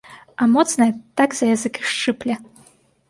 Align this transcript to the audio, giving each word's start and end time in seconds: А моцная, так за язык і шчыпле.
А 0.35 0.43
моцная, 0.53 0.87
так 1.21 1.35
за 1.41 1.45
язык 1.55 1.73
і 1.83 1.87
шчыпле. 1.93 2.41